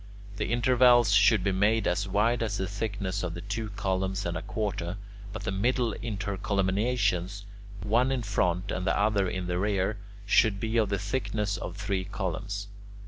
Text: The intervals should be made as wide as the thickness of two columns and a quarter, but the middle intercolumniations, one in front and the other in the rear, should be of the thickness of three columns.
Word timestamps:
The 0.37 0.47
intervals 0.51 1.11
should 1.11 1.43
be 1.43 1.51
made 1.51 1.85
as 1.85 2.07
wide 2.07 2.41
as 2.41 2.57
the 2.57 2.65
thickness 2.67 3.21
of 3.21 3.37
two 3.47 3.69
columns 3.69 4.25
and 4.25 4.35
a 4.35 4.41
quarter, 4.41 4.97
but 5.31 5.43
the 5.43 5.51
middle 5.51 5.93
intercolumniations, 5.93 7.43
one 7.83 8.11
in 8.11 8.23
front 8.23 8.71
and 8.71 8.87
the 8.87 8.99
other 8.99 9.29
in 9.29 9.45
the 9.45 9.59
rear, 9.59 9.99
should 10.25 10.59
be 10.59 10.77
of 10.77 10.89
the 10.89 10.97
thickness 10.97 11.55
of 11.55 11.75
three 11.77 12.03
columns. 12.05 12.67